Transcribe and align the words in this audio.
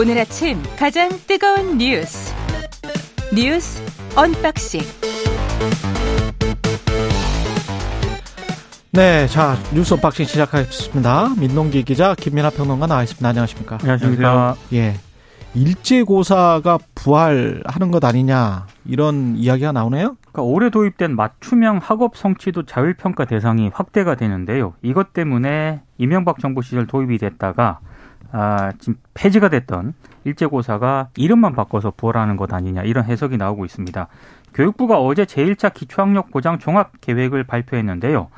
오늘 0.00 0.16
아침 0.16 0.56
가장 0.78 1.10
뜨거운 1.26 1.76
뉴스 1.76 2.34
뉴스 3.34 3.82
언박싱 4.16 4.80
네, 8.92 9.26
자 9.26 9.58
뉴스 9.74 9.92
언박싱 9.92 10.24
시작하겠습니다. 10.24 11.34
민동기 11.38 11.82
기자 11.82 12.14
김민하 12.14 12.48
평론가 12.48 12.86
나와 12.86 13.02
있습니다. 13.02 13.28
안녕하십니까? 13.28 13.76
안녕하십니까? 13.82 14.56
예, 14.72 14.94
일제고사가 15.54 16.78
부활하는 16.94 17.90
것 17.90 18.02
아니냐 18.02 18.68
이런 18.86 19.36
이야기가 19.36 19.72
나오네요. 19.72 20.16
그러니까 20.32 20.42
올해 20.42 20.70
도입된 20.70 21.14
맞춤형 21.14 21.78
학업 21.82 22.16
성취도 22.16 22.64
자율평가 22.64 23.26
대상이 23.26 23.70
확대가 23.74 24.14
되는데요. 24.14 24.72
이것 24.80 25.12
때문에 25.12 25.82
이명박 25.98 26.38
정부 26.38 26.62
시절 26.62 26.86
도입이 26.86 27.18
됐다가 27.18 27.80
아, 28.32 28.72
지금 28.78 28.96
폐지가 29.14 29.48
됐던 29.48 29.94
일제고사가 30.24 31.08
이름만 31.16 31.54
바꿔서 31.54 31.92
부활하는 31.96 32.36
것 32.36 32.52
아니냐 32.52 32.82
이런 32.82 33.04
해석이 33.04 33.36
나오고 33.36 33.64
있습니다. 33.64 34.06
교육부가 34.54 35.00
어제 35.00 35.24
제1차 35.24 35.72
기초학력 35.72 36.30
보장 36.30 36.58
종합 36.58 37.00
계획을 37.00 37.44
발표했는데요. 37.44 38.28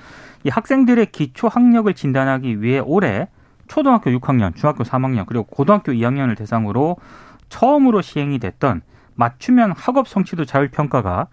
이 0.45 0.49
학생들의 0.49 1.07
기초학력을 1.07 1.93
진단하기 1.95 2.63
위해 2.63 2.79
올해 2.79 3.29
초등학교 3.69 4.11
6학년, 4.11 4.55
중학교 4.55 4.85
3학년, 4.85 5.25
그리고 5.27 5.45
고등학교 5.45 5.93
2학년을 5.93 6.37
대상으로 6.37 6.97
처음으로 7.49 8.03
시행이 8.03 8.39
됐던 8.39 8.83
맞춤형 9.15 9.75
학업 9.77 10.09
성취도 10.09 10.45
자율 10.45 10.69
평가가 10.69 11.29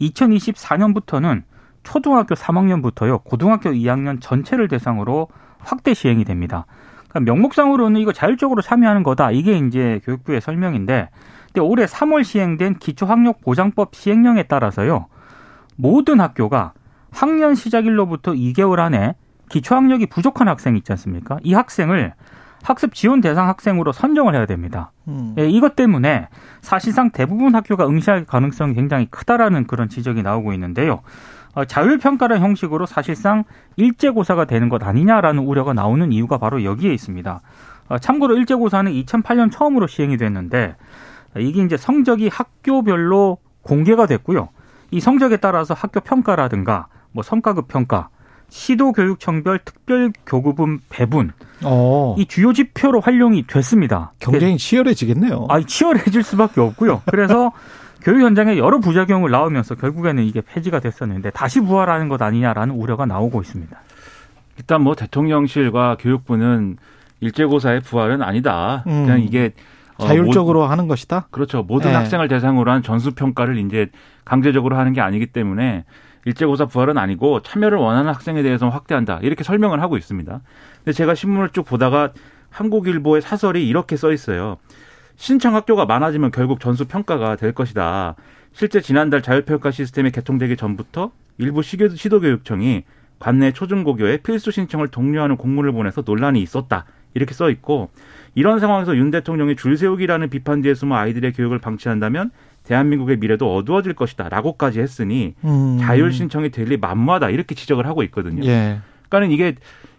2024년부터는 0.00 1.42
초등학교 1.82 2.34
3학년부터요, 2.34 3.24
고등학교 3.24 3.70
2학년 3.70 4.20
전체를 4.20 4.68
대상으로 4.68 5.28
확대 5.58 5.94
시행이 5.94 6.24
됩니다. 6.24 6.66
그러니까 7.10 7.32
명목상으로는 7.32 8.00
이거 8.00 8.12
자율적으로 8.12 8.62
참여하는 8.62 9.02
거다. 9.02 9.32
이게 9.32 9.58
이제 9.58 10.00
교육부의 10.04 10.40
설명인데, 10.40 11.10
근데 11.46 11.60
올해 11.60 11.84
3월 11.84 12.24
시행된 12.24 12.78
기초학력 12.78 13.40
보장법 13.42 13.94
시행령에 13.94 14.44
따라서요, 14.44 15.06
모든 15.76 16.20
학교가 16.20 16.72
학년 17.10 17.54
시작일로부터 17.54 18.32
2개월 18.32 18.78
안에 18.78 19.14
기초학력이 19.48 20.06
부족한 20.06 20.46
학생 20.46 20.76
있지 20.76 20.92
않습니까? 20.92 21.38
이 21.42 21.54
학생을 21.54 22.14
학습 22.62 22.94
지원 22.94 23.20
대상 23.20 23.48
학생으로 23.48 23.90
선정을 23.90 24.34
해야 24.34 24.46
됩니다. 24.46 24.92
음. 25.08 25.34
예, 25.38 25.48
이것 25.48 25.74
때문에 25.74 26.28
사실상 26.60 27.10
대부분 27.10 27.54
학교가 27.54 27.88
응시할 27.88 28.26
가능성이 28.26 28.74
굉장히 28.74 29.06
크다라는 29.06 29.66
그런 29.66 29.88
지적이 29.88 30.22
나오고 30.22 30.52
있는데요. 30.52 31.00
어, 31.54 31.64
자율평가라는 31.64 32.42
형식으로 32.42 32.86
사실상 32.86 33.44
일제고사가 33.76 34.44
되는 34.44 34.68
것 34.68 34.82
아니냐라는 34.82 35.42
우려가 35.42 35.72
나오는 35.72 36.12
이유가 36.12 36.38
바로 36.38 36.64
여기에 36.64 36.92
있습니다. 36.94 37.40
어, 37.88 37.98
참고로 37.98 38.36
일제고사는 38.36 38.92
2008년 38.92 39.50
처음으로 39.50 39.86
시행이 39.86 40.16
됐는데 40.16 40.76
이게 41.38 41.62
이제 41.62 41.76
성적이 41.76 42.28
학교별로 42.28 43.38
공개가 43.62 44.06
됐고요. 44.06 44.48
이 44.90 45.00
성적에 45.00 45.36
따라서 45.36 45.74
학교 45.74 46.00
평가라든가 46.00 46.88
뭐 47.12 47.22
성과급 47.22 47.68
평가, 47.68 48.08
시도 48.48 48.92
교육 48.92 49.20
청별 49.20 49.60
특별 49.64 50.12
교급은 50.26 50.80
배분 50.88 51.32
어. 51.62 52.16
이 52.18 52.26
주요 52.26 52.52
지표로 52.52 53.00
활용이 53.00 53.46
됐습니다. 53.46 54.12
경쟁이 54.18 54.58
치열해지겠네요. 54.58 55.46
아, 55.48 55.60
치열해질 55.60 56.22
수밖에 56.22 56.60
없고요. 56.60 57.02
그래서 57.06 57.52
교육 58.02 58.22
현장에 58.22 58.58
여러 58.58 58.78
부작용을 58.78 59.30
나오면서 59.30 59.74
결국에는 59.74 60.22
이게 60.22 60.40
폐지가 60.40 60.80
됐었는데 60.80 61.30
다시 61.30 61.60
부활하는 61.60 62.08
것 62.08 62.20
아니냐라는 62.22 62.74
우려가 62.74 63.06
나오고 63.06 63.40
있습니다. 63.40 63.76
일단 64.58 64.82
뭐 64.82 64.94
대통령실과 64.94 65.96
교육부는 65.98 66.76
일제고사의 67.20 67.80
부활은 67.80 68.22
아니다. 68.22 68.84
음. 68.86 69.04
그냥 69.04 69.20
이게 69.20 69.52
어, 69.96 70.06
자율적으로 70.06 70.60
모, 70.60 70.66
하는 70.66 70.88
것이다. 70.88 71.28
그렇죠. 71.30 71.62
모든 71.62 71.90
네. 71.90 71.96
학생을 71.96 72.28
대상으로 72.28 72.70
한 72.70 72.82
전수 72.82 73.14
평가를 73.14 73.58
이제 73.58 73.88
강제적으로 74.24 74.76
하는 74.76 74.92
게 74.92 75.00
아니기 75.00 75.26
때문에 75.26 75.84
일제고사 76.24 76.66
부활은 76.66 76.98
아니고 76.98 77.40
참여를 77.42 77.78
원하는 77.78 78.10
학생에 78.10 78.42
대해서는 78.42 78.72
확대한다. 78.72 79.20
이렇게 79.22 79.44
설명을 79.44 79.82
하고 79.82 79.96
있습니다. 79.96 80.40
근데 80.78 80.92
제가 80.92 81.14
신문을 81.14 81.50
쭉 81.50 81.64
보다가 81.64 82.12
한국일보의 82.50 83.22
사설이 83.22 83.66
이렇게 83.66 83.96
써 83.96 84.12
있어요. 84.12 84.56
신청 85.20 85.54
학교가 85.54 85.84
많아지면 85.84 86.30
결국 86.30 86.60
전수 86.60 86.86
평가가 86.86 87.36
될 87.36 87.52
것이다. 87.52 88.14
실제 88.54 88.80
지난달 88.80 89.20
자율평가 89.20 89.70
시스템이 89.70 90.12
개통되기 90.12 90.56
전부터 90.56 91.12
일부 91.36 91.62
시도교육청이 91.62 92.84
관내 93.18 93.52
초중고교에 93.52 94.16
필수 94.22 94.50
신청을 94.50 94.88
독려하는 94.88 95.36
공문을 95.36 95.72
보내서 95.72 96.04
논란이 96.06 96.40
있었다. 96.40 96.86
이렇게 97.12 97.34
써 97.34 97.50
있고 97.50 97.90
이런 98.34 98.60
상황에서 98.60 98.96
윤 98.96 99.10
대통령이 99.10 99.56
줄 99.56 99.76
세우기라는 99.76 100.30
비판 100.30 100.62
뒤에 100.62 100.72
숨어 100.72 100.96
아이들의 100.96 101.34
교육을 101.34 101.58
방치한다면 101.58 102.30
대한민국의 102.64 103.18
미래도 103.18 103.54
어두워질 103.54 103.92
것이다라고까지 103.92 104.80
했으니 104.80 105.34
음. 105.44 105.76
자율 105.82 106.12
신청이 106.12 106.48
될리 106.48 106.78
만무하다 106.78 107.28
이렇게 107.28 107.54
지적을 107.54 107.86
하고 107.86 108.02
있거든요. 108.04 108.42
예. 108.46 108.80
그러니까는 109.10 109.34
이게 109.34 109.56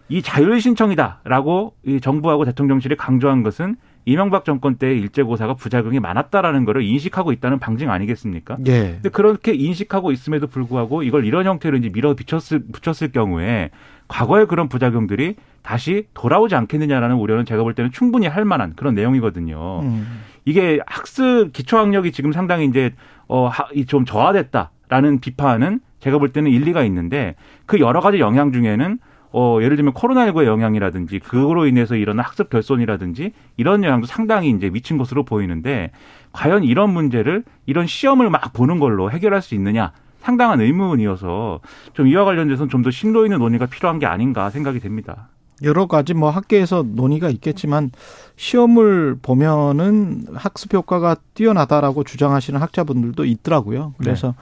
이 0.08 0.20
자율 0.20 0.60
신청이다라고 0.60 1.76
이 1.86 2.00
정부하고 2.00 2.44
대통령실이 2.44 2.96
강조한 2.96 3.44
것은 3.44 3.76
이명박 4.04 4.44
정권 4.44 4.76
때의 4.76 4.98
일제고사가 5.00 5.54
부작용이 5.54 6.00
많았다라는 6.00 6.64
것을 6.64 6.82
인식하고 6.82 7.32
있다는 7.32 7.58
방증 7.58 7.90
아니겠습니까? 7.90 8.56
예. 8.66 8.92
근데 8.94 9.08
그렇게 9.08 9.54
인식하고 9.54 10.12
있음에도 10.12 10.46
불구하고 10.46 11.02
이걸 11.02 11.24
이런 11.24 11.46
형태로 11.46 11.76
이제 11.76 11.90
밀어 11.90 12.14
붙였을, 12.14 12.62
붙였을 12.72 13.12
경우에 13.12 13.70
과거의 14.08 14.46
그런 14.46 14.68
부작용들이 14.68 15.36
다시 15.62 16.06
돌아오지 16.14 16.54
않겠느냐라는 16.54 17.16
우려는 17.16 17.44
제가 17.44 17.62
볼 17.62 17.74
때는 17.74 17.92
충분히 17.92 18.26
할 18.26 18.44
만한 18.44 18.74
그런 18.74 18.94
내용이거든요. 18.94 19.80
음. 19.82 20.22
이게 20.44 20.80
학습 20.86 21.52
기초 21.52 21.78
학력이 21.78 22.10
지금 22.12 22.32
상당히 22.32 22.66
이제 22.66 22.92
어좀 23.28 24.04
저하됐다라는 24.04 25.20
비판은 25.20 25.80
제가 26.00 26.18
볼 26.18 26.30
때는 26.30 26.50
일리가 26.50 26.82
있는데 26.84 27.36
그 27.64 27.78
여러 27.78 28.00
가지 28.00 28.18
영향 28.18 28.52
중에는 28.52 28.98
어, 29.32 29.58
예를 29.62 29.76
들면 29.76 29.94
코로나19의 29.94 30.44
영향이라든지 30.46 31.18
그거로 31.20 31.66
인해서 31.66 31.96
일어난 31.96 32.24
학습 32.24 32.50
결손이라든지 32.50 33.32
이런 33.56 33.82
영향도 33.82 34.06
상당히 34.06 34.50
이제 34.50 34.68
미친 34.70 34.98
것으로 34.98 35.24
보이는데 35.24 35.90
과연 36.32 36.64
이런 36.64 36.90
문제를 36.90 37.44
이런 37.66 37.86
시험을 37.86 38.30
막 38.30 38.52
보는 38.52 38.78
걸로 38.78 39.10
해결할 39.10 39.42
수 39.42 39.54
있느냐 39.54 39.92
상당한 40.20 40.60
의문이어서 40.60 41.60
좀 41.94 42.06
이와 42.06 42.24
관련돼서는 42.24 42.68
좀 42.68 42.82
더 42.82 42.90
심도 42.90 43.24
있는 43.24 43.38
논의가 43.38 43.66
필요한 43.66 43.98
게 43.98 44.06
아닌가 44.06 44.50
생각이 44.50 44.80
됩니다. 44.80 45.28
여러 45.62 45.86
가지 45.86 46.12
뭐 46.14 46.30
학계에서 46.30 46.84
논의가 46.86 47.28
있겠지만 47.30 47.90
시험을 48.36 49.18
보면은 49.22 50.26
학습 50.34 50.74
효과가 50.74 51.16
뛰어나다라고 51.34 52.02
주장하시는 52.02 52.60
학자분들도 52.60 53.24
있더라고요. 53.24 53.94
그래서 53.98 54.28
네. 54.28 54.34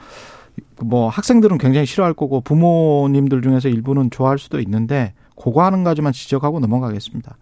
뭐 0.85 1.09
학생들은 1.09 1.59
굉장히 1.59 1.87
싫어할 1.87 2.15
거고 2.15 2.41
부모님들 2.41 3.43
중에서 3.43 3.69
일부는 3.69 4.11
좋아할 4.11 4.39
수도 4.39 4.61
있는데 4.61 5.15
그거 5.41 5.65
하는 5.65 5.85
가지만 5.85 6.13
지적하고 6.13 6.61
넘어가겠습니다. 6.61 7.37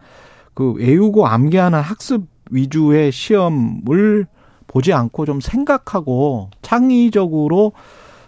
그 0.54 0.72
외우고 0.72 1.26
암기하는 1.26 1.80
학습 1.80 2.26
위주의 2.50 3.12
시험을 3.12 4.26
보지 4.66 4.92
않고 4.92 5.24
좀 5.26 5.40
생각하고 5.40 6.50
창의적으로 6.62 7.72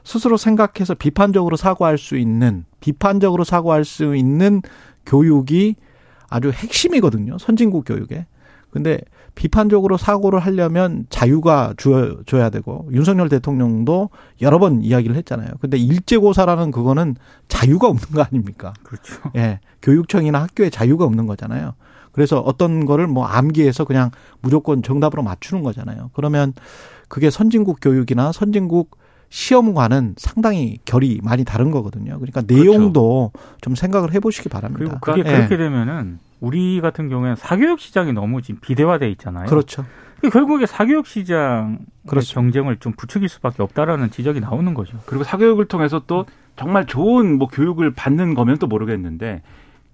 스스로 0.04 0.36
생각해서 0.36 0.94
비판적으로 0.94 1.56
사고할 1.56 1.98
수 1.98 2.16
있는 2.16 2.64
비판적으로 2.80 3.44
사고할 3.44 3.84
수 3.84 4.16
있는 4.16 4.62
교육이 5.06 5.76
아주 6.28 6.50
핵심이거든요. 6.50 7.38
선진국 7.38 7.84
교육에. 7.84 8.26
근데 8.70 9.00
비판적으로 9.34 9.96
사고를 9.96 10.40
하려면 10.40 11.06
자유가 11.08 11.74
주어져야 11.76 12.50
되고 12.50 12.88
윤석열 12.92 13.28
대통령도 13.28 14.10
여러 14.42 14.58
번 14.58 14.82
이야기를 14.82 15.16
했잖아요. 15.16 15.48
근데 15.60 15.76
일제고사라는 15.76 16.70
그거는 16.70 17.16
자유가 17.48 17.88
없는 17.88 18.08
거 18.12 18.22
아닙니까? 18.22 18.72
그렇죠. 18.82 19.14
예. 19.36 19.60
교육청이나 19.82 20.42
학교에 20.42 20.70
자유가 20.70 21.04
없는 21.04 21.26
거잖아요. 21.26 21.74
그래서 22.12 22.40
어떤 22.40 22.86
거를 22.86 23.06
뭐 23.06 23.24
암기해서 23.24 23.84
그냥 23.84 24.10
무조건 24.40 24.82
정답으로 24.82 25.22
맞추는 25.22 25.62
거잖아요. 25.62 26.10
그러면 26.12 26.52
그게 27.08 27.30
선진국 27.30 27.78
교육이나 27.80 28.32
선진국 28.32 28.98
시험과는 29.30 30.16
상당히 30.16 30.78
결이 30.84 31.20
많이 31.22 31.44
다른 31.44 31.70
거거든요. 31.70 32.18
그러니까 32.18 32.42
내용도 32.46 33.30
그렇죠. 33.32 33.58
좀 33.60 33.74
생각을 33.76 34.12
해보시기 34.12 34.48
바랍니다. 34.48 34.78
그리고 34.78 34.98
그게 35.00 35.22
네. 35.22 35.36
그렇게 35.36 35.56
되면은 35.56 36.18
우리 36.40 36.80
같은 36.80 37.08
경우에는 37.08 37.36
사교육 37.36 37.80
시장이 37.80 38.12
너무 38.12 38.42
지금 38.42 38.60
비대화돼 38.60 39.08
있잖아요. 39.10 39.46
그렇죠. 39.46 39.84
결국에 40.32 40.66
사교육 40.66 41.06
시장 41.06 41.78
그렇죠. 42.06 42.34
경쟁을 42.34 42.76
좀 42.78 42.92
부추길 42.96 43.28
수밖에 43.28 43.62
없다라는 43.62 44.10
지적이 44.10 44.40
나오는 44.40 44.74
거죠. 44.74 44.98
그리고 45.06 45.24
사교육을 45.24 45.66
통해서 45.66 46.02
또 46.06 46.26
정말 46.56 46.86
좋은 46.86 47.38
뭐 47.38 47.48
교육을 47.48 47.92
받는 47.92 48.34
거면 48.34 48.58
또 48.58 48.66
모르겠는데 48.66 49.42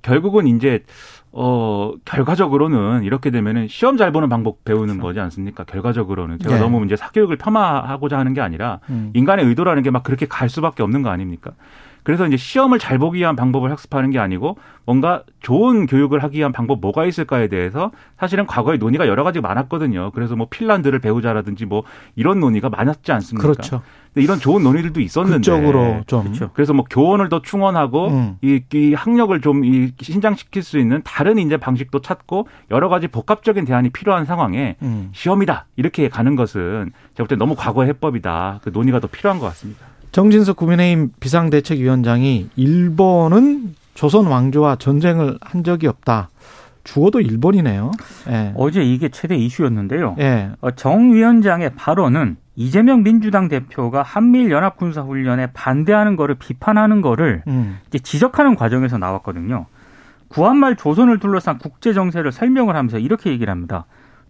결국은 0.03 0.47
이제 0.47 0.85
어, 1.33 1.93
결과적으로는 2.05 3.03
이렇게 3.05 3.31
되면은 3.31 3.69
시험 3.69 3.97
잘 3.97 4.11
보는 4.11 4.29
방법 4.29 4.65
배우는 4.65 4.95
그렇죠. 4.95 5.03
거지 5.03 5.21
않습니까? 5.21 5.65
결과적으로는 5.65 6.39
제가 6.39 6.55
네. 6.57 6.61
너무 6.61 6.85
이제 6.85 6.97
사교육을 6.97 7.37
폄하하고자 7.37 8.19
하는 8.19 8.33
게 8.33 8.41
아니라 8.41 8.81
음. 8.89 9.11
인간의 9.15 9.45
의도라는 9.47 9.83
게 9.83 9.91
막 9.91 10.03
그렇게 10.03 10.27
갈 10.27 10.49
수밖에 10.49 10.83
없는 10.83 11.03
거 11.03 11.11
아닙니까? 11.11 11.53
그래서 12.07 12.25
이제 12.25 12.37
시험을 12.37 12.79
잘 12.79 12.99
보기 12.99 13.19
위한 13.19 13.35
방법을 13.35 13.69
학습하는 13.73 14.11
게 14.11 14.21
아니고 14.21 14.57
뭔가 14.85 15.25
좋은 15.41 15.87
교육을 15.87 16.23
하기 16.23 16.39
위한 16.39 16.53
방법 16.53 16.81
뭐가 16.81 17.05
있을까에 17.05 17.49
대해서 17.49 17.91
사실은 18.17 18.47
과거에 18.47 18.77
논의가 18.77 19.09
여러 19.09 19.25
가지 19.25 19.41
많았거든요. 19.41 20.13
그래서 20.15 20.37
뭐 20.37 20.47
핀란드를 20.49 21.01
배우자라든지 21.01 21.65
뭐 21.65 21.83
이런 22.15 22.39
논의가 22.39 22.69
많았지 22.69 23.11
않습니까? 23.11 23.43
그렇죠. 23.49 23.83
근데 24.15 24.23
이런 24.23 24.39
좋은 24.39 24.63
논의들도 24.63 25.01
있었는데 25.01 25.39
그쪽으로 25.39 26.03
좀 26.07 26.23
그렇죠. 26.23 26.51
그래서 26.55 26.73
뭐 26.73 26.85
교원을 26.89 27.29
더 27.29 27.43
충원하고 27.43 28.07
음. 28.09 28.37
이, 28.41 28.63
이 28.73 28.95
학력을 28.95 29.41
좀 29.41 29.65
이 29.65 29.91
신장시킬 30.01 30.63
수 30.63 30.79
있는 30.79 31.03
다른 31.03 31.39
이제 31.39 31.57
방식도 31.57 32.03
찾고 32.03 32.47
여러 32.71 32.89
가지 32.89 33.09
복합적인 33.09 33.65
대안이 33.65 33.91
필요한 33.91 34.27
상황에 34.27 34.77
음. 34.83 35.09
시험이다 35.13 35.67
이렇게 35.75 36.09
가는 36.09 36.37
것은 36.37 36.93
제가 37.15 37.27
볼 37.27 37.29
때 37.29 37.35
너무 37.35 37.57
과거의 37.57 37.89
해법이다. 37.89 38.61
그 38.63 38.69
논의가 38.73 39.01
더 39.01 39.09
필요한 39.09 39.41
것 39.41 39.47
같습니다. 39.47 39.85
정진석 40.17 40.57
국민의힘 40.57 41.11
비상대책위원장이 41.21 42.49
일본은 42.57 43.75
조선 43.93 44.25
왕조와 44.25 44.77
전쟁을 44.77 45.37
한 45.43 45.63
적이 45.63 45.89
없다. 45.89 46.31
죽어도 46.85 47.21
일본이네요. 47.21 47.91
예. 48.31 48.55
어제 48.57 48.83
이게 48.83 49.11
최대 49.11 49.37
이슈였는데요. 49.37 50.17
예. 50.19 50.53
어, 50.63 50.71
정 50.71 51.13
위원장의 51.13 51.75
발언은 51.75 52.39
이재명 52.55 53.03
민주당 53.03 53.49
대표가 53.49 54.03
한미일 54.03 54.51
연합 54.51 54.79
군사 54.79 55.03
훈련에 55.03 55.49
반대하는 55.53 56.17
거를 56.17 56.37
비판하는 56.37 57.03
거를 57.03 57.43
음. 57.47 57.81
이제 57.89 57.99
지적하는 57.99 58.55
과정에서 58.55 58.97
나왔거든요. 58.97 59.67
구한말 60.29 60.77
조선을 60.77 61.19
둘러싼 61.19 61.59
국제 61.59 61.93
정세를 61.93 62.33
설명을 62.33 62.75
하면서 62.75 62.99
이렇게 62.99 63.29
얘기를 63.29 63.51
합니다. 63.51 63.85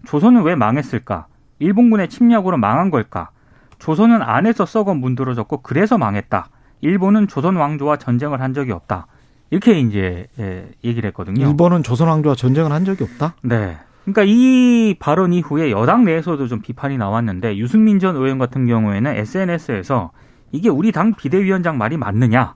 조선은 0.05 0.43
왜 0.43 0.57
망했을까? 0.57 1.29
일본군의 1.61 2.09
침략으로 2.09 2.57
망한 2.57 2.91
걸까? 2.91 3.31
조선은 3.79 4.23
안에서 4.23 4.67
썩어 4.67 4.95
문드러졌고 4.95 5.59
그래서 5.63 5.99
망했다. 5.99 6.49
일본은 6.81 7.29
조선 7.29 7.57
왕조와 7.57 7.97
전쟁을 7.97 8.41
한 8.41 8.55
적이 8.55 8.73
없다. 8.73 9.07
이렇게 9.51 9.79
이제 9.79 10.27
예, 10.39 10.69
얘기를 10.85 11.09
했거든요. 11.09 11.47
일본은 11.47 11.83
조선 11.83 12.09
왕조와 12.09 12.35
전쟁을 12.35 12.73
한 12.73 12.85
적이 12.85 13.05
없다. 13.05 13.35
네. 13.43 13.79
그러니까 14.05 14.23
이 14.25 14.95
발언 14.99 15.33
이후에 15.33 15.71
여당 15.71 16.05
내에서도 16.05 16.47
좀 16.47 16.61
비판이 16.61 16.97
나왔는데 16.97 17.57
유승민 17.57 17.99
전 17.99 18.15
의원 18.17 18.39
같은 18.39 18.67
경우에는 18.67 19.17
SNS에서 19.17 20.13
이게 20.53 20.69
우리 20.69 20.93
당 20.93 21.15
비대위원장 21.15 21.77
말이 21.77 21.97
맞느냐? 21.97 22.55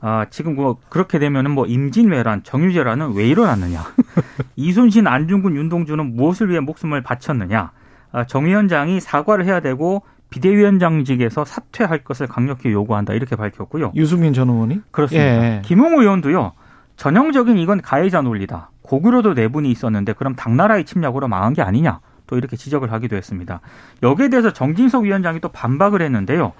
아, 0.00 0.26
지금 0.30 0.56
뭐 0.56 0.76
그렇게 0.90 1.18
되면은 1.18 1.52
뭐 1.52 1.64
임진왜란, 1.64 2.42
정유재란은 2.42 3.14
왜 3.14 3.26
일어났느냐? 3.26 3.84
이순신, 4.56 5.06
안중근, 5.06 5.56
윤동주는 5.56 6.16
무엇을 6.16 6.50
위해 6.50 6.60
목숨을 6.60 7.02
바쳤느냐? 7.02 7.70
아, 8.12 8.24
정 8.26 8.44
위원장이 8.44 9.00
사과를 9.00 9.46
해야 9.46 9.60
되고 9.60 10.02
비대위원장직에서 10.34 11.44
사퇴할 11.44 12.02
것을 12.02 12.26
강력히 12.26 12.72
요구한다 12.72 13.14
이렇게 13.14 13.36
밝혔고요. 13.36 13.92
유승민 13.94 14.32
전 14.32 14.48
의원이 14.48 14.80
그렇습니다. 14.90 15.26
예. 15.26 15.62
김웅 15.64 16.00
의원도요. 16.00 16.52
전형적인 16.96 17.56
이건 17.58 17.80
가해자 17.80 18.20
논리다. 18.20 18.70
고구려도 18.82 19.34
내분이 19.34 19.70
있었는데 19.70 20.12
그럼 20.14 20.34
당나라의 20.34 20.84
침략으로 20.84 21.28
망한 21.28 21.54
게 21.54 21.62
아니냐. 21.62 22.00
또 22.26 22.36
이렇게 22.36 22.56
지적을 22.56 22.90
하기도 22.90 23.16
했습니다. 23.16 23.60
여기에 24.02 24.28
대해서 24.30 24.52
정진석 24.52 25.04
위원장이 25.04 25.40
또 25.40 25.48
반박을 25.48 26.02
했는데요. 26.02 26.52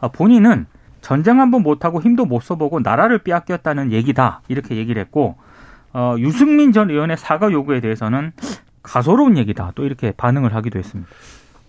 아, 0.00 0.08
본인은 0.08 0.66
전쟁 1.00 1.40
한번 1.40 1.62
못하고 1.62 2.00
힘도 2.00 2.24
못 2.24 2.42
써보고 2.42 2.80
나라를 2.80 3.18
빼앗겼다는 3.18 3.92
얘기다. 3.92 4.40
이렇게 4.48 4.76
얘기를 4.76 5.00
했고 5.00 5.36
어, 5.92 6.16
유승민 6.18 6.72
전 6.72 6.90
의원의 6.90 7.18
사과 7.18 7.52
요구에 7.52 7.80
대해서는 7.80 8.32
가소로운 8.82 9.36
얘기다. 9.38 9.72
또 9.74 9.84
이렇게 9.84 10.12
반응을 10.16 10.54
하기도 10.54 10.78
했습니다. 10.78 11.08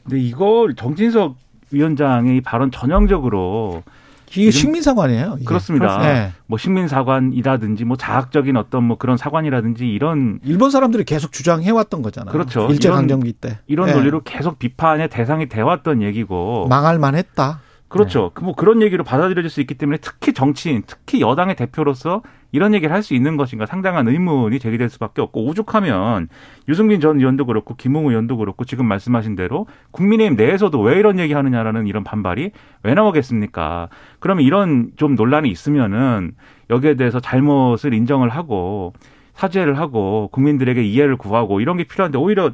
근데 0.04 0.20
이걸 0.20 0.76
정진석 0.76 1.43
위원장의 1.74 2.42
발언 2.42 2.72
전형적으로 2.72 3.84
이게 4.36 4.52
식민사관이에요. 4.52 5.36
이게. 5.38 5.46
그렇습니다. 5.46 6.00
네. 6.00 6.32
뭐 6.48 6.58
식민사관이라든지 6.58 7.86
뭐 7.86 7.98
자학적인 7.98 8.58
어떤 8.58 8.84
뭐 8.84 8.98
그런 8.98 9.18
사관이라든지 9.18 9.88
이런 9.88 10.40
일본 10.44 10.72
사람들이 10.72 11.04
계속 11.04 11.32
주장해왔던 11.32 12.02
거잖아요. 12.02 12.32
그렇죠. 12.32 12.68
일제 12.70 12.90
강점기 12.90 13.34
때 13.34 13.60
이런 13.68 13.90
예. 13.90 13.94
논리로 13.94 14.22
계속 14.24 14.58
비판의 14.58 15.10
대상이 15.10 15.50
돼왔던 15.50 16.02
얘기고 16.02 16.68
망할 16.68 16.98
만했다. 16.98 17.60
그렇죠. 17.94 18.32
그뭐 18.34 18.56
그런 18.56 18.82
얘기로 18.82 19.04
받아들여질 19.04 19.50
수 19.50 19.62
있기 19.62 19.76
때문에 19.76 19.98
특히 20.02 20.34
정치인, 20.34 20.84
특히 20.86 21.22
여당의 21.22 21.56
대표로서 21.56 22.22
이런 22.52 22.74
얘기를 22.74 22.94
할 22.94 23.04
수 23.04 23.14
있는 23.14 23.36
것인가 23.36 23.66
상당한 23.66 24.08
의문이 24.08 24.60
제기될 24.60 24.90
수밖에 24.90 25.22
없고 25.22 25.46
오죽하면 25.46 26.30
유승민 26.70 27.02
전 27.02 27.20
의원도 27.20 27.46
그렇고 27.46 27.76
김웅 27.76 28.08
의원도 28.08 28.38
그렇고 28.38 28.64
지금 28.64 28.86
말씀하신 28.86 29.36
대로 29.36 29.68
국민의힘 29.92 30.38
내에서도 30.38 30.80
왜 30.82 30.98
이런 30.98 31.20
얘기 31.20 31.34
하느냐라는 31.34 31.88
이런 31.88 32.04
반발이 32.04 32.52
왜 32.84 32.94
나오겠습니까? 32.94 33.90
그러면 34.20 34.46
이런 34.46 34.92
좀 34.96 35.16
논란이 35.16 35.50
있으면은 35.50 36.34
여기에 36.70 36.96
대해서 36.96 37.20
잘못을 37.20 37.94
인정을 37.94 38.30
하고 38.30 38.94
사죄를 39.34 39.78
하고 39.78 40.30
국민들에게 40.32 40.82
이해를 40.84 41.18
구하고 41.18 41.60
이런 41.60 41.78
게 41.78 41.84
필요한데 41.84 42.18
오히려 42.18 42.52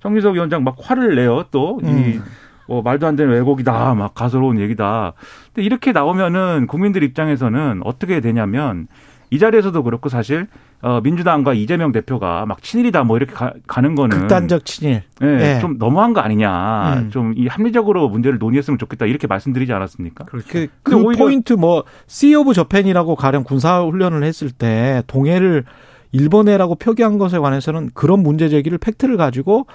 정미석 0.00 0.34
위원장 0.34 0.64
막 0.64 0.76
화를 0.78 1.14
내요 1.16 1.44
또이 1.50 1.84
음. 1.84 2.22
뭐 2.70 2.82
말도 2.82 3.04
안 3.04 3.16
되는 3.16 3.32
왜곡이다, 3.32 3.94
막 3.96 4.14
가소로운 4.14 4.60
얘기다. 4.60 5.14
근데 5.52 5.66
이렇게 5.66 5.90
나오면은 5.90 6.68
국민들 6.68 7.02
입장에서는 7.02 7.80
어떻게 7.82 8.20
되냐면 8.20 8.86
이 9.30 9.40
자리에서도 9.40 9.82
그렇고 9.82 10.08
사실 10.08 10.46
어 10.80 11.00
민주당과 11.02 11.52
이재명 11.54 11.90
대표가 11.90 12.46
막 12.46 12.62
친일이다 12.62 13.02
뭐 13.02 13.16
이렇게 13.16 13.32
가, 13.34 13.80
는 13.80 13.96
거는 13.96 14.20
극단적 14.20 14.64
친일. 14.64 15.02
예, 15.20 15.26
예. 15.56 15.60
좀 15.60 15.78
너무한 15.78 16.12
거 16.12 16.20
아니냐. 16.20 16.94
음. 16.94 17.10
좀이 17.10 17.48
합리적으로 17.48 18.08
문제를 18.08 18.38
논의했으면 18.38 18.78
좋겠다 18.78 19.06
이렇게 19.06 19.26
말씀드리지 19.26 19.72
않았습니까? 19.72 20.26
그, 20.26 20.40
근데 20.46 20.68
그 20.84 20.94
오히려- 20.94 21.24
포인트 21.24 21.54
뭐 21.54 21.99
Sea 21.99 22.32
of 22.36 22.54
Japan이라고 22.54 23.16
가령 23.16 23.42
군사 23.42 23.82
훈련을 23.82 24.22
했을 24.22 24.52
때 24.52 25.02
동해를 25.08 25.64
일본해라고 26.12 26.76
표기한 26.76 27.18
것에 27.18 27.38
관해서는 27.38 27.90
그런 27.94 28.22
문제 28.22 28.48
제기를 28.48 28.78
fact를 28.78 29.16
가지고 29.16 29.66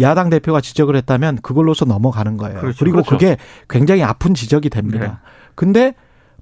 야당 0.00 0.30
대표가 0.30 0.60
지적을 0.60 0.96
했다면 0.96 1.38
그걸로서 1.42 1.84
넘어가는 1.84 2.36
거예요. 2.36 2.60
그렇죠. 2.60 2.78
그리고 2.78 2.96
그렇죠. 3.02 3.10
그게 3.10 3.36
굉장히 3.68 4.02
아픈 4.02 4.32
지적이 4.34 4.70
됩니다. 4.70 5.04
네. 5.06 5.12
근데 5.54 5.94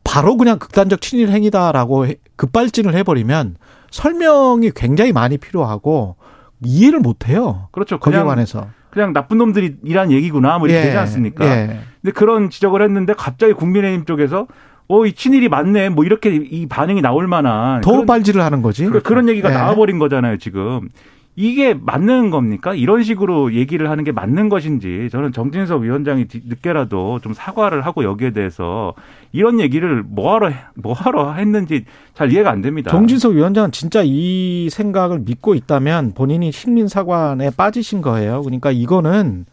바로 0.04 0.36
그냥 0.36 0.58
극단적 0.58 1.00
친일 1.00 1.30
행위다라고 1.30 2.06
해- 2.06 2.16
급발진을 2.36 2.94
해버리면 2.94 3.56
설명이 3.90 4.70
굉장히 4.74 5.12
많이 5.12 5.36
필요하고 5.36 6.16
이해를 6.64 7.00
못 7.00 7.28
해요. 7.28 7.68
그렇죠. 7.72 7.98
거기에 7.98 8.22
관해서. 8.22 8.68
그냥 8.90 9.12
나쁜 9.12 9.38
놈들이 9.38 9.76
일한 9.84 10.10
얘기구나 10.10 10.58
뭐 10.58 10.68
이렇게 10.68 10.84
되지 10.86 10.96
않습니까? 10.96 11.44
예. 11.46 11.80
근데 12.02 12.12
그런 12.12 12.50
지적을 12.50 12.82
했는데 12.82 13.14
갑자기 13.16 13.52
국민의힘 13.52 14.04
쪽에서 14.04 14.46
어, 14.88 15.06
이 15.06 15.12
친일이 15.12 15.48
맞네. 15.48 15.90
뭐 15.90 16.04
이렇게 16.04 16.34
이 16.34 16.66
반응이 16.66 17.00
나올 17.00 17.28
만한 17.28 17.80
더 17.82 17.92
그런- 17.92 18.06
발질을 18.06 18.42
하는 18.42 18.62
거지. 18.62 18.84
그러니까 18.84 19.08
그런 19.08 19.28
얘기가 19.28 19.50
예. 19.50 19.54
나와버린 19.54 19.98
거잖아요, 19.98 20.38
지금. 20.38 20.88
이게 21.42 21.72
맞는 21.72 22.28
겁니까? 22.28 22.74
이런 22.74 23.02
식으로 23.02 23.54
얘기를 23.54 23.88
하는 23.88 24.04
게 24.04 24.12
맞는 24.12 24.50
것인지 24.50 25.08
저는 25.10 25.32
정진석 25.32 25.80
위원장이 25.80 26.26
뒤- 26.26 26.42
늦게라도 26.44 27.20
좀 27.22 27.32
사과를 27.32 27.86
하고 27.86 28.04
여기에 28.04 28.32
대해서 28.32 28.92
이런 29.32 29.58
얘기를 29.58 30.02
뭐하러 30.06 30.48
해- 30.50 30.56
뭐하러 30.74 31.32
했는지 31.32 31.86
잘 32.12 32.30
이해가 32.30 32.50
안 32.50 32.60
됩니다. 32.60 32.90
정진석 32.90 33.32
위원장은 33.32 33.72
진짜 33.72 34.02
이 34.04 34.68
생각을 34.70 35.20
믿고 35.20 35.54
있다면 35.54 36.12
본인이 36.12 36.52
식민 36.52 36.88
사관에 36.88 37.48
빠지신 37.56 38.02
거예요. 38.02 38.42
그러니까 38.42 38.70
이거는 38.70 39.46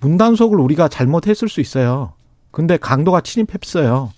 문단속을 0.00 0.60
우리가 0.60 0.88
잘못했을 0.88 1.48
수 1.48 1.62
있어요. 1.62 2.12
근데 2.50 2.76
강도가 2.76 3.22
침입했어요. 3.22 4.12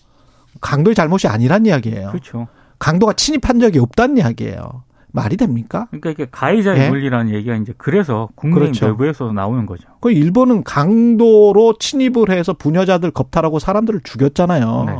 강도의 0.60 0.96
잘못이 0.96 1.28
아니란 1.28 1.66
이야기예요. 1.66 2.08
그렇죠. 2.08 2.48
강도가 2.80 3.12
침입한 3.12 3.60
적이 3.60 3.78
없다는 3.78 4.16
이야기예요. 4.18 4.82
말이 5.16 5.36
됩니까? 5.36 5.86
그러니까 5.90 6.10
이게 6.10 6.26
가해자의 6.30 6.80
예? 6.82 6.88
논리라는 6.88 7.34
얘기가 7.34 7.56
이제 7.56 7.72
그래서 7.76 8.28
국민의힘 8.36 8.72
그렇죠. 8.72 8.86
내부에서 8.86 9.32
나오는 9.32 9.66
거죠. 9.66 9.88
그 10.00 10.12
일본은 10.12 10.62
강도로 10.62 11.74
침입을 11.78 12.30
해서 12.30 12.52
부녀자들 12.52 13.10
겁탈하고 13.10 13.58
사람들을 13.58 14.00
죽였잖아요. 14.04 14.84
네. 14.86 14.96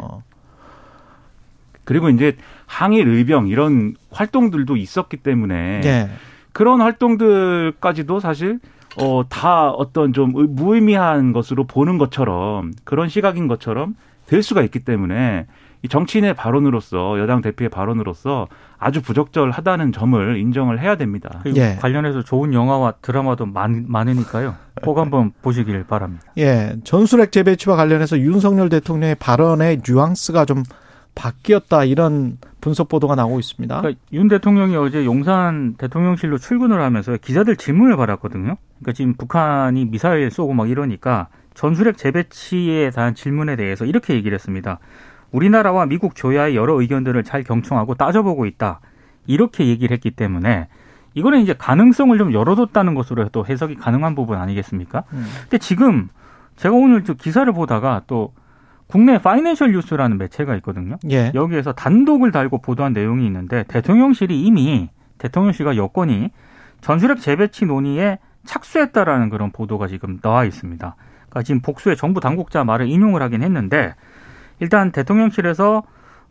그리고 1.85 2.09
이제 2.09 2.37
항일 2.67 3.07
의병 3.09 3.47
이런 3.49 3.95
활동들도 4.11 4.77
있었기 4.77 5.19
때문에 5.19 5.83
예. 5.85 6.09
그런 6.53 6.81
활동들까지도 6.81 8.19
사실 8.19 8.59
어, 8.99 9.23
다 9.29 9.71
어떤 9.71 10.13
좀 10.13 10.33
의- 10.35 10.47
무의미한 10.49 11.33
것으로 11.33 11.65
보는 11.65 11.99
것처럼 11.99 12.73
그런 12.85 13.09
시각인 13.09 13.47
것처럼 13.47 13.95
될 14.27 14.43
수가 14.43 14.63
있기 14.63 14.81
때문에 14.81 15.47
이 15.83 15.89
정치인의 15.89 16.35
발언으로서 16.35 17.19
여당 17.21 17.43
대표의 17.43 17.69
발언으로서 17.69 18.49
아주 18.79 19.03
부적절하다는 19.03 19.93
점을 19.93 20.37
인정을 20.37 20.81
해야 20.81 20.97
됩니다. 20.97 21.43
예. 21.55 21.77
관련해서 21.77 22.23
좋은 22.23 22.53
영화와 22.53 22.95
드라마도 23.03 23.47
많, 23.47 23.85
많으니까요. 23.87 24.55
꼭 24.83 24.99
한번 24.99 25.33
보시길 25.43 25.85
바랍니다. 25.85 26.25
예. 26.39 26.77
전술핵 26.85 27.31
재배치와 27.31 27.77
관련해서 27.77 28.19
윤석열 28.19 28.69
대통령의 28.69 29.15
발언의 29.17 29.83
뉘앙스가 29.87 30.45
좀 30.45 30.65
바뀌었다 31.15 31.85
이런 31.85 32.39
분석 32.61 32.89
보도가 32.89 33.15
나오고 33.15 33.39
있습니다. 33.39 33.81
그러니까 33.81 34.01
윤 34.13 34.29
대통령이 34.29 34.77
어제 34.77 35.05
용산 35.05 35.75
대통령실로 35.77 36.39
출근을 36.39 36.83
하면서 36.83 37.17
기자들 37.17 37.57
질문을 37.57 37.97
받았거든요. 37.97 38.57
그러니까 38.79 38.93
지금 38.93 39.15
북한이 39.15 39.87
미사일 39.87 40.31
쏘고 40.31 40.53
막 40.53 40.69
이러니까 40.69 41.29
전술핵 41.57 41.97
재배치에 41.97 42.91
대한 42.91 43.15
질문에 43.15 43.57
대해서 43.57 43.85
이렇게 43.85 44.15
얘기를 44.15 44.35
했습니다. 44.35 44.79
우리나라와 45.33 45.87
미국 45.87 46.15
조야의 46.15 46.55
여러 46.55 46.81
의견들을 46.81 47.25
잘 47.25 47.43
경청하고 47.43 47.95
따져보고 47.95 48.47
있다. 48.47 48.81
이렇게 49.27 49.67
얘기를 49.67 49.93
했기 49.93 50.11
때문에 50.11 50.69
이거는 51.15 51.41
이제 51.41 51.55
가능성을 51.55 52.17
좀 52.19 52.33
열어뒀다는 52.33 52.95
것으로 52.95 53.29
또 53.31 53.45
해석이 53.47 53.77
가능한 53.77 54.15
부분 54.15 54.39
아니겠습니까? 54.39 55.05
음. 55.15 55.27
근데 55.43 55.59
지금 55.59 56.09
제가 56.57 56.75
오늘 56.75 57.05
저 57.05 57.15
기사를 57.15 57.51
보다가 57.53 58.03
또 58.07 58.35
국내 58.87 59.19
파이낸셜 59.19 59.73
뉴스라는 59.73 60.19
매체가 60.19 60.55
있거든요. 60.57 60.97
예. 61.11 61.33
여기에서 61.35 61.73
단독을 61.73 62.33
달고 62.33 62.61
보도한 62.61 62.93
내용이 62.93 63.27
있는데 63.27 63.65
대통령실이 63.65 64.43
이미 64.43 64.91
대통령실과 65.19 65.77
여권이 65.77 66.31
전술핵 66.83 67.21
재배치 67.21 67.65
논의에 67.65 68.19
착수했다라는 68.45 69.31
그런 69.31 69.51
보도가 69.51 69.89
지금 69.89 70.21
나와 70.21 70.45
있습니다. 70.45 70.95
그러니까 71.29 71.43
지금 71.43 71.61
복수의 71.61 71.97
정부 71.97 72.21
당국자 72.21 72.65
말을 72.65 72.89
인용을 72.89 73.23
하긴 73.23 73.43
했는데 73.43 73.95
일단 74.61 74.93
대통령실에서 74.93 75.83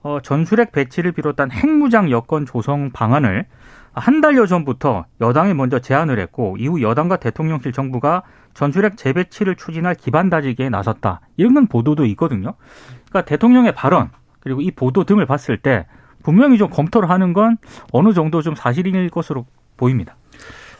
어, 0.04 0.20
전술핵 0.22 0.72
배치를 0.72 1.14
비롯한 1.14 1.52
핵무장 1.52 2.12
여건 2.12 2.46
조성 2.46 2.92
방안을 2.92 3.46
한 3.94 4.22
달여 4.22 4.46
전부터 4.46 5.06
여당이 5.22 5.54
먼저 5.54 5.80
제안을 5.80 6.20
했고 6.20 6.58
이후 6.60 6.82
여당과 6.82 7.18
대통령실 7.18 7.72
정부가 7.72 8.24
전술핵 8.54 8.98
재배치를 8.98 9.56
추진할 9.56 9.96
기반 9.96 10.30
다지기에 10.30 10.70
나섰다. 10.70 11.22
이런 11.38 11.68
보도도 11.68 12.06
있거든요. 12.08 12.54
그러니까 13.10 13.22
대통령의 13.25 13.74
발언 13.74 14.10
그리고 14.42 14.62
이 14.62 14.70
보도 14.72 15.06
등을 15.06 15.25
봤을 15.25 15.58
때 15.58 15.88
분명히 16.24 16.58
좀 16.58 16.70
검토를 16.70 17.10
하는 17.10 17.34
건 17.34 17.58
어느 17.92 18.14
정도 18.14 18.42
좀 18.42 18.54
사실일 18.54 19.10
것으로 19.10 19.46
보입니다. 19.78 20.16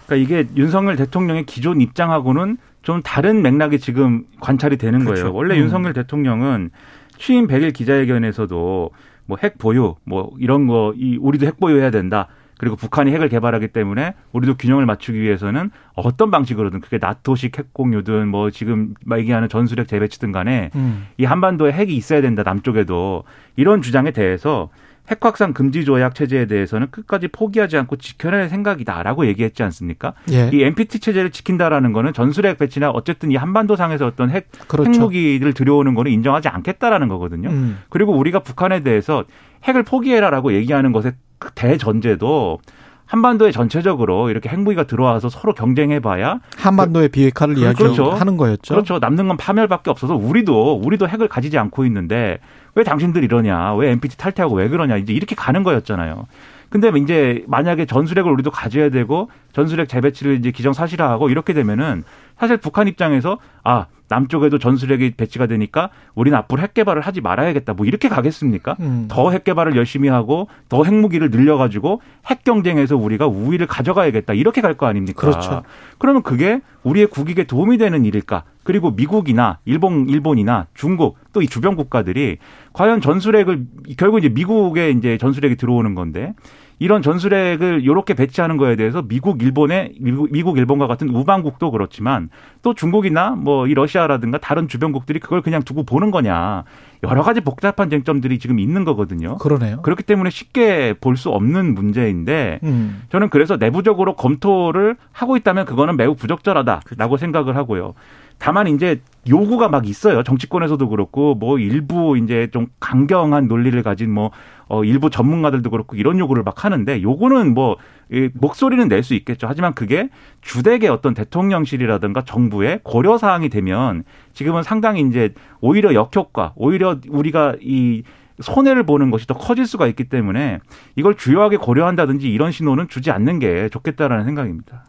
그러니까 0.05 0.15
이게 0.15 0.50
윤석열 0.55 0.95
대통령의 0.98 1.45
기존 1.45 1.81
입장하고는 1.81 2.57
좀 2.85 3.01
다른 3.01 3.41
맥락이 3.41 3.79
지금 3.79 4.23
관찰이 4.39 4.77
되는 4.77 4.99
그렇죠. 4.99 5.23
거예요. 5.23 5.35
원래 5.35 5.55
음. 5.55 5.61
윤석열 5.63 5.91
대통령은 5.93 6.69
취임 7.17 7.47
100일 7.47 7.73
기자회견에서도 7.73 8.91
뭐 9.25 9.37
핵 9.41 9.57
보유 9.57 9.95
뭐 10.03 10.31
이런 10.39 10.67
거 10.67 10.93
이 10.95 11.17
우리도 11.19 11.47
핵 11.47 11.59
보유해야 11.59 11.89
된다. 11.89 12.27
그리고 12.59 12.75
북한이 12.77 13.11
핵을 13.11 13.27
개발하기 13.27 13.69
때문에 13.69 14.13
우리도 14.31 14.55
균형을 14.57 14.85
맞추기 14.85 15.19
위해서는 15.19 15.71
어떤 15.95 16.29
방식으로든 16.31 16.79
그게 16.79 16.99
나토식 17.01 17.57
핵 17.57 17.73
공유든 17.73 18.27
뭐 18.29 18.49
지금 18.51 18.93
얘기하는 19.11 19.49
전술핵 19.49 19.87
재배치든 19.87 20.31
간에 20.31 20.69
음. 20.75 21.07
이 21.17 21.25
한반도에 21.25 21.71
핵이 21.73 21.93
있어야 21.95 22.21
된다 22.21 22.43
남쪽에도 22.43 23.23
이런 23.55 23.81
주장에 23.81 24.11
대해서 24.11 24.69
핵 25.09 25.24
확산 25.24 25.53
금지 25.53 25.85
조약 25.85 26.15
체제에 26.15 26.45
대해서는 26.45 26.88
끝까지 26.91 27.27
포기하지 27.27 27.77
않고 27.77 27.97
지켜낼 27.97 28.50
생각이다라고 28.50 29.27
얘기했지 29.27 29.63
않습니까? 29.63 30.13
예. 30.31 30.50
이 30.51 30.63
NPT 30.63 31.00
체제를 31.00 31.31
지킨다라는 31.31 31.93
거는 31.93 32.13
전술핵 32.13 32.57
배치나 32.57 32.89
어쨌든 32.89 33.31
이 33.31 33.35
한반도 33.35 33.75
상에서 33.75 34.07
어떤 34.07 34.29
핵 34.29 34.47
그렇죠. 34.67 34.91
핵무기를 34.91 35.53
들여오는 35.53 35.93
거는 35.93 36.12
인정하지 36.12 36.47
않겠다라는 36.47 37.07
거거든요. 37.07 37.50
음. 37.50 37.79
그리고 37.89 38.13
우리가 38.13 38.39
북한에 38.39 38.81
대해서 38.81 39.25
핵을 39.63 39.83
포기해라라고 39.83 40.53
얘기하는 40.53 40.91
것의 40.91 41.13
그 41.38 41.51
대전제도 41.53 42.59
한반도에 43.05 43.51
전체적으로 43.51 44.29
이렇게 44.29 44.50
핵무기가 44.50 44.85
들어와서 44.85 45.29
서로 45.29 45.53
경쟁해봐야 45.53 46.39
한반도의 46.57 47.09
비핵화를 47.09 47.55
그, 47.55 47.62
이야기하는 47.62 47.95
그렇죠. 47.95 48.38
거였죠. 48.38 48.74
그렇죠. 48.74 49.00
남는 49.00 49.27
건 49.27 49.38
파멸밖에 49.38 49.91
없어서 49.91 50.15
우리도 50.15 50.81
우리도 50.83 51.07
핵을 51.07 51.27
가지지 51.27 51.57
않고 51.57 51.85
있는데 51.85 52.39
왜 52.74 52.83
당신들 52.83 53.24
이러냐, 53.24 53.75
왜 53.75 53.91
NPT 53.91 54.17
탈퇴하고 54.17 54.55
왜 54.55 54.67
그러냐 54.67 54.97
이제 54.97 55.13
이렇게 55.13 55.35
가는 55.35 55.63
거였잖아요. 55.63 56.25
근데 56.69 56.91
이제 57.00 57.43
만약에 57.47 57.85
전술핵을 57.85 58.31
우리도 58.31 58.51
가져야 58.51 58.89
되고 58.89 59.29
전술핵 59.53 59.88
재배치를 59.88 60.38
이제 60.39 60.51
기정사실화하고 60.51 61.29
이렇게 61.29 61.53
되면은 61.53 62.03
사실 62.37 62.57
북한 62.57 62.87
입장에서 62.87 63.37
아 63.63 63.85
남쪽에도 64.07 64.59
전술핵이 64.59 65.11
배치가 65.11 65.47
되니까 65.47 65.89
우리는 66.13 66.37
앞으로 66.37 66.61
핵 66.61 66.75
개발을 66.75 67.01
하지 67.01 67.21
말아야겠다. 67.21 67.73
뭐 67.73 67.85
이렇게 67.87 68.07
가겠습니까? 68.07 68.75
음. 68.79 69.07
더핵 69.09 69.43
개발을 69.43 69.75
열심히 69.75 70.09
하고 70.09 70.47
더 70.69 70.83
핵무기를 70.83 71.31
늘려가지고 71.31 72.01
핵 72.29 72.43
경쟁에서 72.43 72.97
우리가 72.97 73.25
우위를 73.27 73.65
가져가야겠다. 73.65 74.33
이렇게 74.33 74.61
갈 74.61 74.75
거 74.75 74.85
아닙니까? 74.85 75.19
그렇죠. 75.19 75.63
그러면 75.97 76.21
그게 76.21 76.61
우리의 76.83 77.07
국익에 77.07 77.45
도움이 77.45 77.77
되는 77.77 78.03
일일까? 78.05 78.43
그리고 78.63 78.91
미국이나 78.91 79.59
일본, 79.65 80.07
일본이나 80.09 80.67
중국 80.75 81.17
또 81.33 81.41
이 81.41 81.47
주변 81.47 81.75
국가들이 81.75 82.37
과연 82.73 83.01
전술핵을 83.01 83.65
결국 83.97 84.19
이제 84.19 84.29
미국에 84.29 84.89
이제 84.91 85.17
전술핵이 85.17 85.55
들어오는 85.55 85.95
건데 85.95 86.33
이런 86.79 87.01
전술핵을 87.01 87.82
이렇게 87.84 88.13
배치하는 88.13 88.58
거에 88.58 88.75
대해서 88.75 89.01
미국, 89.01 89.41
일본의 89.41 89.94
미국, 90.00 90.29
미국, 90.32 90.58
일본과 90.58 90.88
같은 90.88 91.10
우방국도 91.10 91.72
그렇지만 91.72 92.29
또 92.62 92.74
중국이나 92.74 93.32
뭐 93.32 93.65
이 93.65 93.74
러시아라든가 93.74 94.38
다른 94.38 94.67
주변국들이 94.67 95.20
그걸 95.20 95.41
그냥 95.41 95.63
두고 95.63 95.84
보는 95.84 96.12
거냐 96.12 96.63
여러 97.03 97.24
가지 97.24 97.41
복잡한 97.41 97.89
쟁점들이 97.89 98.39
지금 98.39 98.60
있는 98.60 98.84
거거든요. 98.84 99.38
그러네요. 99.38 99.82
그렇기 99.82 100.03
때문에 100.03 100.29
쉽게 100.29 100.94
볼 101.00 101.15
수 101.15 101.29
없는 101.29 101.74
문제인데 101.75 102.60
음. 102.63 103.03
저는 103.10 103.29
그래서 103.29 103.55
내부적으로 103.55 104.15
검토를 104.15 104.98
하고 105.13 105.38
있다면 105.38 105.65
그거는 105.65 105.96
매우 105.96 106.13
부적절하다라고 106.15 106.84
그렇죠. 106.98 107.17
생각을 107.17 107.55
하고요. 107.55 107.94
다만 108.37 108.67
이제 108.67 109.01
요구가 109.27 109.69
막 109.69 109.87
있어요. 109.87 110.23
정치권에서도 110.23 110.87
그렇고 110.89 111.35
뭐 111.35 111.57
일부 111.57 112.17
이제 112.17 112.47
좀 112.51 112.67
강경한 112.79 113.47
논리를 113.47 113.81
가진 113.81 114.11
뭐 114.11 114.31
어, 114.67 114.83
일부 114.83 115.09
전문가들도 115.09 115.69
그렇고 115.69 115.95
이런 115.95 116.19
요구를 116.19 116.43
막 116.43 116.63
하는데 116.63 117.01
요거는 117.01 117.53
뭐 117.53 117.77
이, 118.11 118.29
목소리는 118.33 118.87
낼 118.87 119.03
수 119.03 119.13
있겠죠. 119.15 119.47
하지만 119.47 119.73
그게 119.73 120.09
주택의 120.41 120.89
어떤 120.89 121.13
대통령실이라든가 121.13 122.23
정부의 122.23 122.81
고려 122.83 123.17
사항이 123.17 123.49
되면 123.49 124.03
지금은 124.33 124.63
상당히 124.63 125.01
이제 125.01 125.33
오히려 125.61 125.93
역효과, 125.93 126.53
오히려 126.55 126.99
우리가 127.07 127.55
이 127.61 128.03
손해를 128.41 128.83
보는 128.83 129.11
것이 129.11 129.27
더 129.27 129.33
커질 129.33 129.65
수가 129.65 129.87
있기 129.87 130.05
때문에 130.05 130.59
이걸 130.95 131.15
주요하게 131.15 131.57
고려한다든지 131.57 132.29
이런 132.29 132.51
신호는 132.51 132.89
주지 132.89 133.11
않는 133.11 133.39
게 133.39 133.69
좋겠다라는 133.69 134.25
생각입니다. 134.25 134.85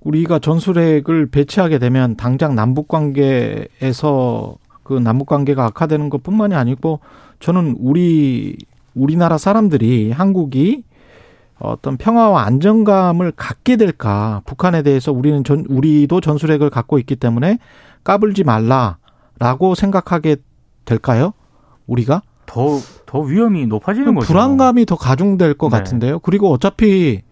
우리가 0.00 0.38
전술핵을 0.38 1.26
배치하게 1.26 1.78
되면 1.78 2.16
당장 2.16 2.54
남북 2.54 2.88
관계에서 2.88 4.56
그 4.82 4.94
남북 4.94 5.26
관계가 5.26 5.64
악화되는 5.66 6.10
것뿐만이 6.10 6.54
아니고 6.54 7.00
저는 7.40 7.76
우리 7.80 8.56
우리나라 8.94 9.36
사람들이 9.36 10.12
한국이 10.12 10.84
어떤 11.58 11.96
평화와 11.96 12.42
안정감을 12.42 13.32
갖게 13.32 13.76
될까? 13.76 14.42
북한에 14.46 14.82
대해서 14.82 15.10
우리는 15.12 15.42
전 15.42 15.64
우리도 15.68 16.20
전술핵을 16.20 16.70
갖고 16.70 16.98
있기 16.98 17.16
때문에 17.16 17.58
까불지 18.04 18.44
말라라고 18.44 19.74
생각하게 19.74 20.36
될까요? 20.84 21.32
우리가 21.86 22.22
더 22.46 22.78
더 23.06 23.20
위험이 23.20 23.66
높아지는 23.66 24.14
거죠. 24.14 24.26
불안감이 24.26 24.84
더 24.84 24.96
가중될 24.96 25.54
것 25.54 25.70
네. 25.70 25.78
같은데요. 25.78 26.18
그리고 26.18 26.50
어차피 26.52 27.22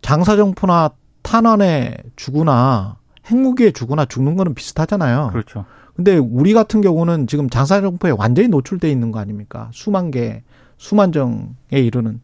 장사정포나 0.00 0.90
탄환에 1.26 1.96
죽으나 2.14 2.96
핵무기에 3.26 3.72
죽으나 3.72 4.04
죽는 4.04 4.36
거는 4.36 4.54
비슷하잖아요. 4.54 5.30
그렇죠. 5.32 5.64
근데 5.94 6.16
우리 6.16 6.52
같은 6.52 6.80
경우는 6.80 7.26
지금 7.26 7.50
장사 7.50 7.80
정포에 7.80 8.12
완전히 8.16 8.48
노출돼 8.48 8.90
있는 8.90 9.10
거 9.10 9.18
아닙니까? 9.18 9.68
수만 9.72 10.10
개 10.10 10.42
수만 10.76 11.10
정에 11.10 11.48
이르는 11.72 12.20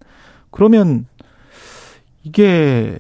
그러면 0.50 1.06
이게 2.22 2.98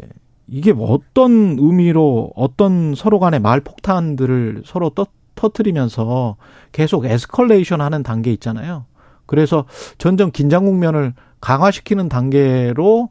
이게 0.48 0.74
어떤 0.76 1.56
의미로 1.58 2.32
어떤 2.34 2.94
서로 2.94 3.20
간의 3.20 3.40
말 3.40 3.60
폭탄들을 3.60 4.62
서로 4.66 4.90
떠, 4.90 5.06
터트리면서 5.34 6.36
계속 6.72 7.04
에스컬레이션 7.04 7.80
하는 7.80 8.02
단계 8.02 8.32
있잖아요. 8.32 8.86
그래서 9.26 9.66
전전 9.98 10.32
긴장 10.32 10.64
국면을 10.64 11.14
강화시키는 11.40 12.08
단계로 12.08 13.10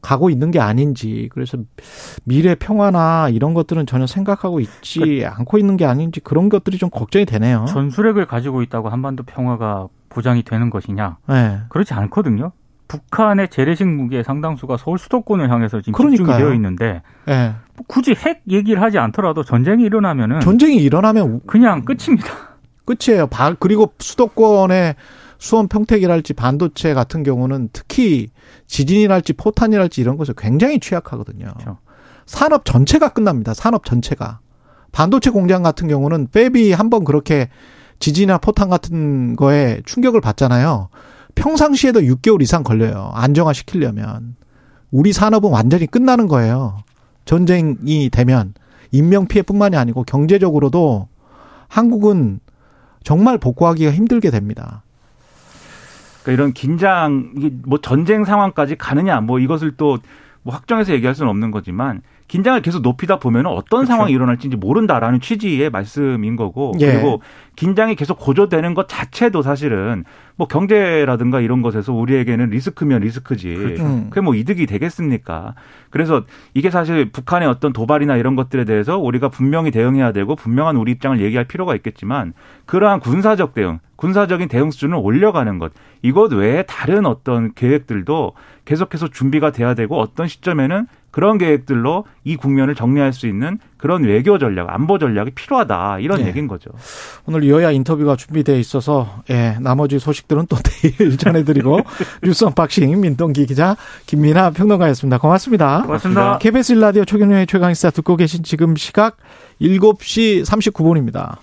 가고 0.00 0.30
있는 0.30 0.50
게 0.50 0.60
아닌지 0.60 1.28
그래서 1.32 1.58
미래 2.24 2.54
평화나 2.54 3.28
이런 3.28 3.54
것들은 3.54 3.86
전혀 3.86 4.06
생각하고 4.06 4.60
있지 4.60 5.00
그러니까 5.00 5.36
않고 5.38 5.58
있는 5.58 5.76
게 5.76 5.84
아닌지 5.84 6.20
그런 6.20 6.48
것들이 6.48 6.78
좀 6.78 6.90
걱정이 6.90 7.26
되네요. 7.26 7.66
전술핵을 7.68 8.26
가지고 8.26 8.62
있다고 8.62 8.88
한반도 8.88 9.22
평화가 9.24 9.88
보장이 10.08 10.42
되는 10.42 10.70
것이냐? 10.70 11.18
네. 11.28 11.58
그렇지 11.68 11.94
않거든요. 11.94 12.52
북한의 12.88 13.50
재래식 13.50 13.86
무기의 13.86 14.24
상당수가 14.24 14.76
서울 14.76 14.98
수도권을 14.98 15.48
향해서 15.50 15.80
지금 15.80 15.92
그러니까요. 15.92 16.26
집중이 16.26 16.38
되어 16.38 16.54
있는데 16.54 17.02
네. 17.26 17.54
굳이 17.86 18.16
핵 18.16 18.42
얘기를 18.48 18.82
하지 18.82 18.98
않더라도 18.98 19.44
전쟁이 19.44 19.84
일어나면은 19.84 20.40
전쟁이 20.40 20.76
일어나면 20.76 21.42
그냥 21.46 21.84
끝입니다. 21.84 22.26
끝이에요. 22.84 23.28
그리고 23.60 23.92
수도권의 23.98 24.96
수원 25.40 25.68
평택이랄지 25.68 26.34
반도체 26.34 26.92
같은 26.94 27.22
경우는 27.22 27.70
특히 27.72 28.28
지진이랄지 28.66 29.32
포탄이랄지 29.32 30.00
이런 30.02 30.16
것에 30.18 30.34
굉장히 30.36 30.78
취약하거든요. 30.78 31.46
그렇죠. 31.54 31.78
산업 32.26 32.64
전체가 32.66 33.08
끝납니다. 33.08 33.54
산업 33.54 33.84
전체가. 33.86 34.40
반도체 34.92 35.30
공장 35.30 35.62
같은 35.62 35.88
경우는 35.88 36.28
팹이 36.28 36.74
한 36.76 36.90
번 36.90 37.04
그렇게 37.04 37.48
지진이나 38.00 38.38
포탄 38.38 38.68
같은 38.68 39.34
거에 39.34 39.80
충격을 39.86 40.20
받잖아요. 40.20 40.88
평상시에도 41.34 42.00
6개월 42.00 42.42
이상 42.42 42.62
걸려요. 42.62 43.10
안정화 43.14 43.52
시키려면. 43.54 44.36
우리 44.90 45.12
산업은 45.12 45.50
완전히 45.50 45.86
끝나는 45.86 46.28
거예요. 46.28 46.78
전쟁이 47.24 48.10
되면 48.10 48.52
인명 48.92 49.26
피해뿐만이 49.26 49.76
아니고 49.76 50.04
경제적으로도 50.04 51.08
한국은 51.68 52.40
정말 53.04 53.38
복구하기가 53.38 53.92
힘들게 53.92 54.30
됩니다. 54.30 54.82
그러니까 56.22 56.32
이런 56.32 56.52
긴장, 56.52 57.32
이게 57.36 57.50
뭐 57.64 57.78
전쟁 57.80 58.24
상황까지 58.24 58.76
가느냐, 58.76 59.20
뭐 59.20 59.38
이것을 59.38 59.76
또 59.76 59.98
뭐 60.42 60.54
확정해서 60.54 60.92
얘기할 60.92 61.14
수는 61.14 61.30
없는 61.30 61.50
거지만 61.50 62.02
긴장을 62.30 62.62
계속 62.62 62.82
높이다 62.82 63.18
보면 63.18 63.46
어떤 63.46 63.80
그렇죠. 63.80 63.86
상황이 63.86 64.12
일어날지 64.12 64.46
모른다라는 64.50 65.20
취지의 65.20 65.68
말씀인 65.68 66.36
거고 66.36 66.72
예. 66.78 66.92
그리고 66.92 67.22
긴장이 67.56 67.96
계속 67.96 68.20
고조되는 68.20 68.74
것 68.74 68.88
자체도 68.88 69.42
사실은 69.42 70.04
뭐 70.36 70.46
경제라든가 70.46 71.40
이런 71.40 71.60
것에서 71.60 71.92
우리에게는 71.92 72.50
리스크면 72.50 73.00
리스크지 73.00 73.54
그렇죠. 73.56 73.82
음. 73.82 74.06
그게 74.10 74.20
뭐 74.20 74.36
이득이 74.36 74.66
되겠습니까? 74.66 75.56
그래서 75.90 76.22
이게 76.54 76.70
사실 76.70 77.10
북한의 77.10 77.48
어떤 77.48 77.72
도발이나 77.72 78.16
이런 78.16 78.36
것들에 78.36 78.64
대해서 78.64 78.96
우리가 78.96 79.28
분명히 79.28 79.72
대응해야 79.72 80.12
되고 80.12 80.36
분명한 80.36 80.76
우리 80.76 80.92
입장을 80.92 81.20
얘기할 81.20 81.46
필요가 81.46 81.74
있겠지만 81.74 82.32
그러한 82.64 83.00
군사적 83.00 83.54
대응, 83.54 83.80
군사적인 83.96 84.46
대응 84.48 84.70
수준을 84.70 84.96
올려가는 84.96 85.58
것 85.58 85.72
이것 86.00 86.32
외에 86.32 86.62
다른 86.62 87.06
어떤 87.06 87.52
계획들도 87.54 88.34
계속해서 88.66 89.08
준비가 89.08 89.50
돼야 89.50 89.74
되고 89.74 89.98
어떤 89.98 90.28
시점에는 90.28 90.86
그런 91.10 91.38
계획들로 91.38 92.04
이 92.24 92.36
국면을 92.36 92.74
정리할 92.74 93.12
수 93.12 93.26
있는 93.26 93.58
그런 93.76 94.04
외교 94.04 94.38
전략, 94.38 94.72
안보 94.72 94.98
전략이 94.98 95.32
필요하다 95.32 96.00
이런 96.00 96.20
네. 96.20 96.28
얘기인 96.28 96.46
거죠. 96.46 96.70
오늘 97.26 97.48
여야 97.48 97.70
인터뷰가 97.70 98.16
준비되어 98.16 98.56
있어서 98.58 99.22
예, 99.30 99.56
나머지 99.60 99.98
소식들은 99.98 100.46
또 100.48 100.56
내일 100.62 101.16
전해드리고 101.16 101.80
뉴스 102.22 102.44
언박싱 102.44 103.00
민동기 103.00 103.46
기자 103.46 103.76
김민아 104.06 104.50
평론가였습니다. 104.50 105.18
고맙습니다. 105.18 105.82
고맙습니다. 105.82 106.38
KBS 106.38 106.72
일라디오 106.72 107.04
최경영의 107.04 107.46
최강시사 107.46 107.90
듣고 107.90 108.16
계신 108.16 108.42
지금 108.42 108.76
시각 108.76 109.16
7시 109.60 110.44
39분입니다. 110.44 111.36